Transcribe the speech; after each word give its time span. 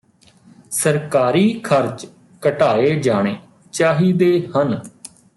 ਸਰਕਾਰੀ 0.71 1.51
ਖਰਚ 1.59 2.05
ਘਟਾਏ 2.43 2.95
ਜਾਣੇ 2.99 3.35
ਚਾਹੀਦੇ 3.73 4.31
ਹਨ 4.47 4.79